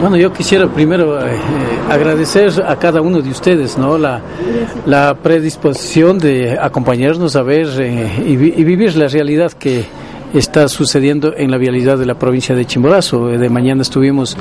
[0.00, 1.36] bueno, yo quisiera primero eh,
[1.90, 3.98] agradecer a cada uno de ustedes ¿no?
[3.98, 4.20] la,
[4.86, 9.84] la predisposición de acompañarnos a ver eh, y, y vivir la realidad que
[10.34, 13.28] está sucediendo en la vialidad de la provincia de Chimborazo.
[13.28, 14.36] De mañana estuvimos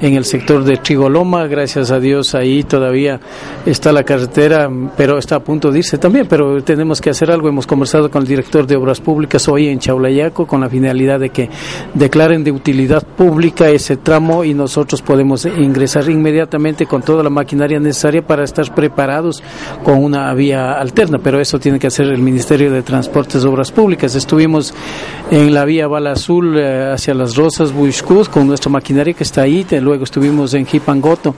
[0.00, 3.20] en el sector de Trigoloma, gracias a Dios ahí todavía
[3.66, 7.48] está la carretera, pero está a punto de irse también, pero tenemos que hacer algo.
[7.48, 11.30] Hemos conversado con el director de Obras Públicas hoy en Chaulayaco con la finalidad de
[11.30, 11.50] que
[11.94, 17.80] declaren de utilidad pública ese tramo y nosotros podemos ingresar inmediatamente con toda la maquinaria
[17.80, 19.42] necesaria para estar preparados
[19.84, 24.14] con una vía alterna, pero eso tiene que hacer el Ministerio de Transportes Obras Públicas.
[24.14, 24.74] Estuvimos
[25.32, 29.40] en la vía Bala Azul eh, hacia las Rosas, Buishkud, con nuestra maquinaria que está
[29.40, 29.66] ahí.
[29.80, 31.34] Luego estuvimos en Jipangoto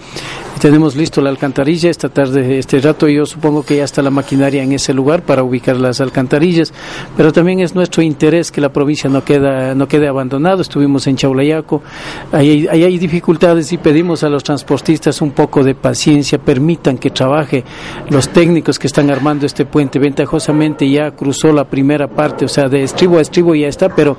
[0.64, 1.90] tenemos listo la alcantarilla.
[1.90, 5.42] Esta tarde, este rato, yo supongo que ya está la maquinaria en ese lugar para
[5.42, 6.72] ubicar las alcantarillas.
[7.18, 10.62] Pero también es nuestro interés que la provincia no, queda, no quede abandonado.
[10.62, 11.82] Estuvimos en Chaulayaco.
[12.32, 16.38] Ahí, ahí hay dificultades y pedimos a los transportistas un poco de paciencia.
[16.38, 17.62] Permitan que trabaje
[18.08, 19.98] los técnicos que están armando este puente.
[19.98, 24.16] Ventajosamente ya cruzó la primera parte, o sea, de estribo a estribo ya está pero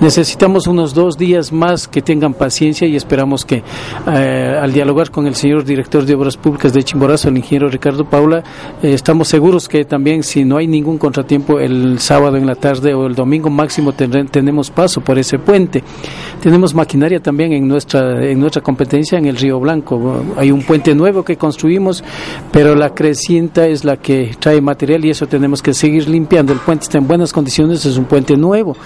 [0.00, 3.62] necesitamos unos dos días más que tengan paciencia y esperamos que
[4.06, 8.04] eh, al dialogar con el señor director de Obras Públicas de Chimborazo, el ingeniero Ricardo
[8.04, 8.42] Paula,
[8.82, 12.94] eh, estamos seguros que también si no hay ningún contratiempo el sábado en la tarde
[12.94, 15.82] o el domingo máximo tenemos paso por ese puente.
[16.42, 20.22] Tenemos maquinaria también en nuestra, en nuestra competencia en el Río Blanco.
[20.36, 22.04] Hay un puente nuevo que construimos,
[22.52, 26.52] pero la crecienta es la que trae material y eso tenemos que seguir limpiando.
[26.52, 28.76] El puente está en buenas condiciones, es un puente nuevo.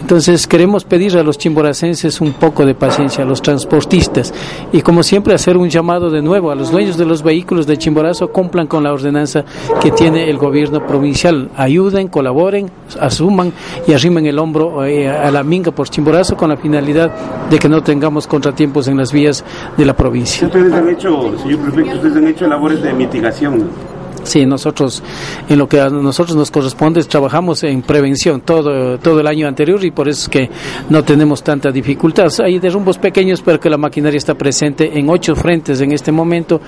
[0.00, 4.32] Entonces queremos pedir a los chimboracenses un poco de paciencia, a los transportistas
[4.72, 7.76] y como siempre hacer un llamado de nuevo a los dueños de los vehículos de
[7.76, 9.44] Chimborazo, cumplan con la ordenanza
[9.80, 12.70] que tiene el gobierno provincial, ayuden, colaboren,
[13.00, 13.52] asuman
[13.86, 17.10] y arrimen el hombro eh, a la minga por Chimborazo con la finalidad
[17.50, 19.44] de que no tengamos contratiempos en las vías
[19.76, 20.46] de la provincia.
[20.46, 23.95] Ustedes han hecho, señor prefecto, ustedes han hecho labores de mitigación.
[24.26, 25.04] Sí, nosotros,
[25.48, 29.84] en lo que a nosotros nos corresponde, trabajamos en prevención todo, todo el año anterior
[29.84, 30.50] y por eso es que
[30.90, 32.26] no tenemos tanta dificultad.
[32.42, 36.60] Hay derrumbos pequeños, pero que la maquinaria está presente en ocho frentes en este momento,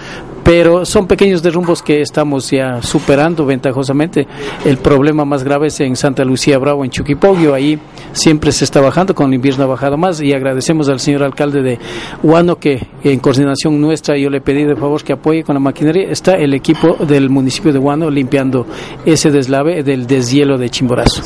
[0.44, 4.28] pero son pequeños derrumbos que estamos ya superando ventajosamente.
[4.64, 7.76] El problema más grave es en Santa Lucía Bravo, en Chuquipogio, ahí
[8.12, 11.60] siempre se está bajando, con el invierno ha bajado más y agradecemos al señor alcalde
[11.60, 11.78] de
[12.22, 16.08] Huano que en coordinación nuestra yo le pedí de favor que apoye con la maquinaria,
[16.08, 18.66] está el equipo del municipio municipio de Guano limpiando
[19.06, 21.22] ese deslave del deshielo de Chimborazo.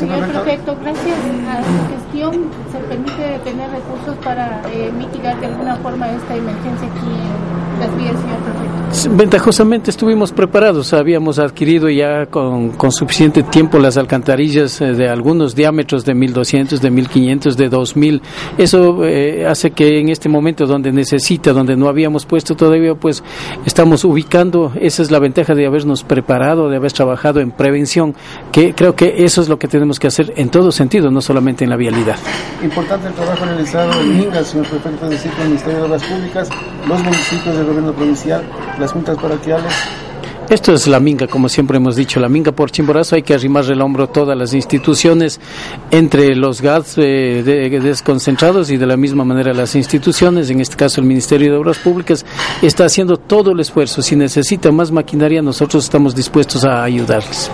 [4.25, 8.83] Para eh, mitigar de alguna forma esta emergencia aquí en las vías, señor prefecto.
[9.11, 15.55] Ventajosamente estuvimos preparados, habíamos adquirido ya con, con suficiente tiempo las alcantarillas eh, de algunos
[15.55, 18.23] diámetros de 1200, de 1500, de 2000.
[18.59, 23.25] Eso eh, hace que en este momento donde necesita, donde no habíamos puesto todavía, pues
[23.65, 24.73] estamos ubicando.
[24.79, 28.15] Esa es la ventaja de habernos preparado, de haber trabajado en prevención,
[28.53, 31.65] que creo que eso es lo que tenemos que hacer en todo sentido, no solamente
[31.65, 32.17] en la vialidad.
[32.63, 36.05] Importante el trabajo realizado en Minga, señor prefecto, es decir, con el Ministerio de Obras
[36.05, 36.49] Públicas,
[36.87, 38.45] los municipios del gobierno provincial,
[38.79, 39.73] las juntas parroquiales.
[40.51, 43.65] Esto es la minga, como siempre hemos dicho, la minga por Chimborazo, hay que arrimar
[43.71, 45.41] el hombro todas las instituciones,
[45.91, 50.77] entre los GATS eh, de, desconcentrados y de la misma manera las instituciones, en este
[50.77, 52.27] caso el Ministerio de Obras Públicas,
[52.61, 54.03] está haciendo todo el esfuerzo.
[54.03, 57.51] Si necesita más maquinaria, nosotros estamos dispuestos a ayudarles.